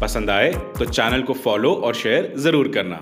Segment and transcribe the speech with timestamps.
[0.00, 2.96] पसंद आए तो चैनल को फॉलो और शेयर ज़रूर करना।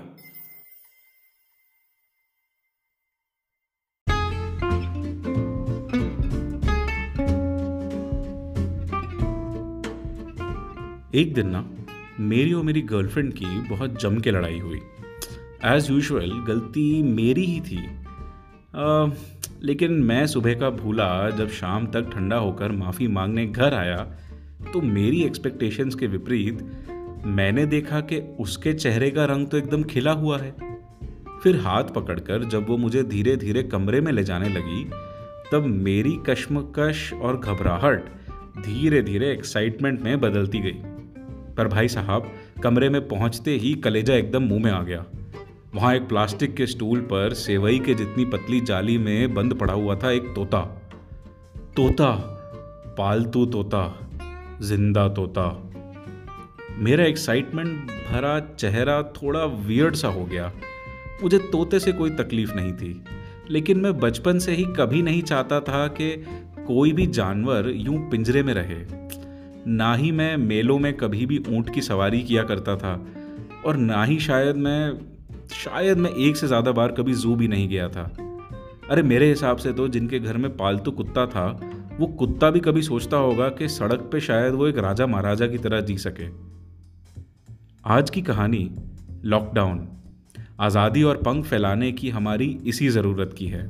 [11.14, 11.64] एक दिन ना
[12.20, 14.80] मेरी और मेरी गर्लफ्रेंड की बहुत जम के लड़ाई हुई।
[15.64, 17.78] एज यूजल गलती मेरी ही थी।
[18.76, 19.06] आ,
[19.62, 23.96] लेकिन मैं सुबह का भूला जब शाम तक ठंडा होकर माफ़ी मांगने घर आया
[24.72, 26.62] तो मेरी एक्सपेक्टेशंस के विपरीत,
[27.26, 30.54] मैंने देखा कि उसके चेहरे का रंग तो एकदम खिला हुआ है।
[31.42, 34.90] फिर हाथ पकड़कर जब वो मुझे धीरे धीरे कमरे में ले जाने लगी,
[35.52, 38.04] तब मेरी कश्मकश और घबराहट
[38.58, 40.82] धीरे धीरे एक्साइटमेंट में बदलती गई।
[41.56, 42.30] पर भाई साहब,
[42.62, 45.04] कमरे में पहुँचते ही कलेजा एकदम मुँह में आ गया।
[45.74, 49.96] वहाँ एक प्लास्टिक के स्टूल पर सेवई के जितनी पतली जाली में बंद पड़ा हुआ
[49.96, 50.60] था एक तोता।
[51.76, 52.10] तोता,
[52.98, 54.10] पालतू तोता।
[54.62, 55.70] ज़िंदा तोता।
[56.78, 60.52] मेरा एक्साइटमेंट भरा चेहरा थोड़ा वियर्ड सा हो गया।
[61.22, 63.04] मुझे तोते से कोई तकलीफ़ नहीं थी।
[63.50, 66.24] लेकिन मैं बचपन से ही कभी नहीं चाहता था कि
[66.66, 68.78] कोई भी जानवर यूँ पिंजरे में रहे।
[69.66, 73.06] ना ही मैं मेलों में कभी भी ऊँट की सवारी किया करता था।
[73.66, 74.98] और ना ही शायद मैं
[75.50, 78.02] शायद मैं एक से ज़्यादा बार कभी जू भी नहीं गया था।
[78.90, 81.60] अरे मेरे हिसाब से तो जिनके घर में पालतू कुत्ता था
[82.00, 85.58] वो कुत्ता भी कभी सोचता होगा कि सड़क पे शायद वो एक राजा महाराजा की
[85.58, 86.26] तरह जी सके।
[87.84, 88.70] आज की कहानी
[89.24, 89.86] लॉकडाउन
[90.60, 93.62] आज़ादी और पंख फैलाने की हमारी इसी ज़रूरत की है।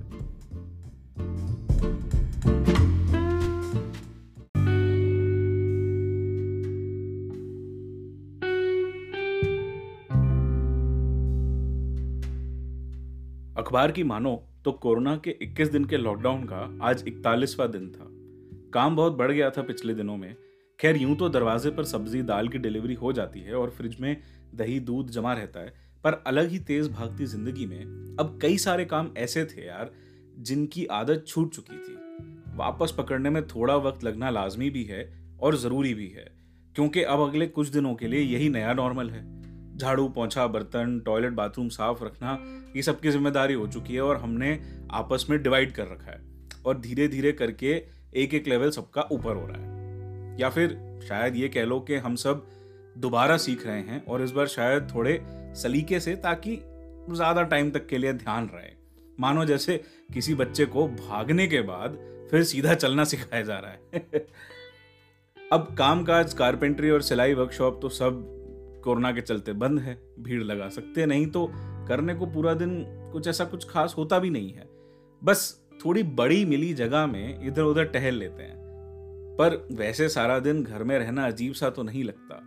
[13.57, 14.35] अखबार की मानो
[14.65, 18.11] तो कोरोना के 21 दिन के लॉकडाउन का आज इकतालीसवां दिन था।
[18.75, 20.35] काम बहुत बढ़ गया था पिछले दिनों में।
[20.79, 24.17] खैर, यूँ तो दरवाजे पर सब्ज़ी दाल की डिलीवरी हो जाती है और फ्रिज में
[24.55, 25.73] दही, दूध जमा रहता है,
[26.05, 29.93] पर अलग ही तेज भागती ज़िंदगी में अब कई सारे काम ऐसे थे यार,
[30.39, 31.97] जिनकी आदत छूट चुकी थी।
[32.57, 35.09] वापस पकड़ने में थोड़ा वक्त लगना लाजमी भी है
[35.41, 36.27] और ज़रूरी भी है,
[36.77, 39.23] क्योंकि अब अगले कुछ दिनों के लिए यही नया नॉर्मल है।
[39.77, 42.39] झाड़ू, पोछा, बर्तन, टॉयलेट, बाथरूम साफ़ रखना,
[42.77, 44.59] ये सबकी ज़िम्मेदारी हो चुकी है और हमने
[44.93, 46.23] आपस में डिवाइड कर रखा है।
[46.67, 47.75] और धीरे धीरे करके
[48.17, 51.97] एक एक लेवल सबका ऊपर हो रहा है। या फिर शायद ये कह लो कि
[51.97, 52.47] हम सब
[52.99, 55.21] दोबारा सीख रहे हैं और इस बार शायद थोड़े
[55.57, 56.57] सलीके से ताकि
[57.11, 58.71] ज़्यादा टाइम तक के लिए ध्यान रहे।
[59.19, 59.77] मानो जैसे
[60.15, 61.99] किसी बच्चे को भागने के बाद
[62.31, 64.27] फिर सीधा चलना सिखाया जा रहा है।
[65.53, 68.23] अब कामकाज कारपेंट्री और सिलाई वर्कशॉप तो सब
[68.85, 71.47] कोरोना के चलते बंद है। भीड़ लगा सकते नहीं तो
[71.89, 74.69] करने को पूरा दिन कुछ ऐसा कुछ खास होता भी नहीं है।
[75.23, 78.63] बस थोड़ी बड़ी मिली जगह में इधर उधर टहल लेते हैं।
[79.39, 82.41] पर वैसे सारा दिन घर में रहना अजीब सा तो नहीं लगता।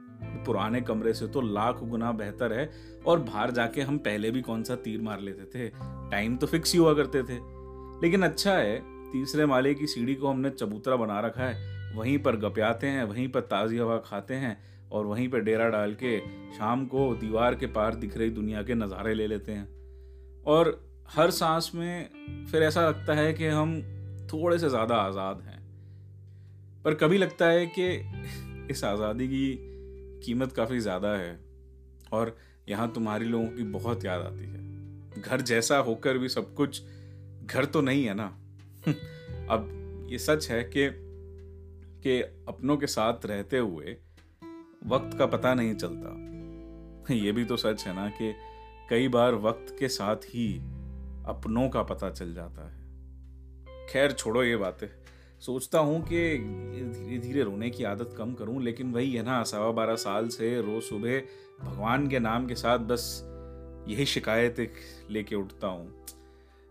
[0.45, 2.69] पुराने कमरे से तो लाख गुना बेहतर है
[3.05, 5.69] और बाहर जाके हम पहले भी कौन सा तीर मार लेते थे।
[6.11, 7.39] टाइम तो फिक्स ही हुआ करते थे।
[8.01, 8.79] लेकिन अच्छा है,
[9.11, 13.27] तीसरे माले की सीढ़ी को हमने चबूतरा बना रखा है। वहीं पर गप्याते हैं, वहीं
[13.27, 14.57] पर ताज़ी हवा खाते हैं
[14.91, 16.19] और वहीं पर डेरा डाल के
[16.57, 20.69] शाम को दीवार के पार दिख रही दुनिया के नज़ारे ले लेते हैं। और
[21.15, 23.81] हर सांस में फिर ऐसा लगता है कि हम
[24.33, 25.59] थोड़े से ज़्यादा आज़ाद हैं।
[26.83, 27.87] पर कभी लगता है कि
[28.71, 29.57] इस आज़ादी की
[30.25, 31.39] कीमत काफ़ी ज़्यादा है
[32.11, 32.37] और
[32.69, 36.81] यहाँ तुम्हारी लोगों की बहुत याद आती है। घर जैसा होकर भी सब कुछ
[37.45, 38.25] घर तो नहीं है ना?
[39.49, 39.69] अब
[40.11, 40.89] ये सच है कि
[42.03, 43.97] कि अपनों के साथ रहते हुए
[44.85, 48.33] वक्त का पता नहीं चलता। ये भी तो सच है ना कि
[48.89, 50.76] कई बार वक्त के साथ ही
[51.27, 52.85] अपनों का पता चल जाता है।
[53.87, 54.87] खैर, छोड़ो ये बातें।
[55.39, 59.71] सोचता हूँ कि धीरे धीरे रोने की आदत कम करूँ, लेकिन वही है ना, सवा
[59.71, 61.19] बारह साल से रोज सुबह
[61.61, 63.23] भगवान के नाम के साथ बस
[63.87, 64.73] यही शिकायत
[65.09, 66.05] लेके उठता हूँ।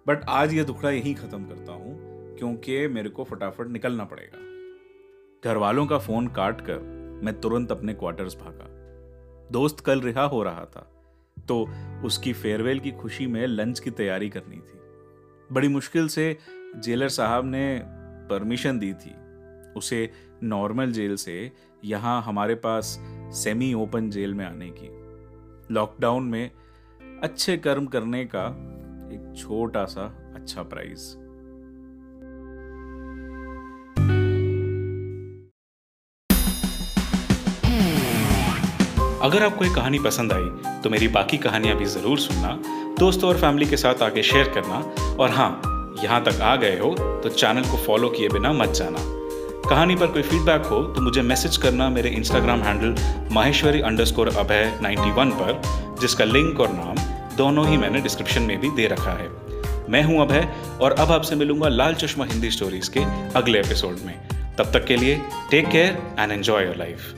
[0.06, 1.94] बट आज ये दुखड़ा यहीं ख़त्म करता हूँ,
[2.37, 4.38] क्योंकि मेरे को फटाफट निकलना पड़ेगा।
[5.44, 6.79] घर वालों का फ़ोन काट कर
[7.23, 8.67] मैं तुरंत अपने क्वार्टर्स भागा।
[9.50, 10.95] दोस्त कल रिहा हो रहा था।
[11.49, 11.69] तो
[12.05, 14.79] उसकी फेयरवेल की खुशी में लंच की तैयारी करनी थी।
[15.53, 16.38] बड़ी मुश्किल से
[16.79, 17.83] जेलर साहब ने
[18.31, 19.15] परमिशन दी थी।
[19.77, 20.11] उसे
[20.43, 21.53] नॉर्मल जेल से
[21.85, 22.99] यहाँ हमारे पास
[23.33, 24.88] सेमी ओपन जेल में आने की।
[25.75, 26.50] लॉकडाउन में
[27.23, 28.47] अच्छे कर्म करने का
[29.12, 31.25] एक छोटा सा अच्छा प्राइज
[39.26, 42.50] अगर आपको ये कहानी पसंद आई तो मेरी बाकी कहानियाँ भी ज़रूर सुनना,
[42.99, 44.76] दोस्तों और फैमिली के साथ आगे शेयर करना,
[45.14, 46.93] और हाँ यहाँ तक आ गए हो
[47.23, 48.99] तो चैनल को फॉलो किए बिना मत जाना।
[49.69, 52.94] कहानी पर कोई फीडबैक हो तो मुझे मैसेज करना मेरे Instagram handle
[53.34, 55.61] Maheshwari under Abhay ninety one पर,
[56.00, 57.05] जिसका लिंक और नाम
[57.37, 59.31] दोनों ही मैंने डिस्क्रिप्शन में भी दे रखा है।
[59.90, 60.49] मैं हूँ अभय,
[60.81, 63.05] और अब आपसे मिलूँगा लाल चश्मा हिंदी स्टोरीज के
[63.38, 64.19] अगले एपिसोड में।
[64.58, 65.20] तब तक के लिए
[65.50, 67.14] take care and enjoy your life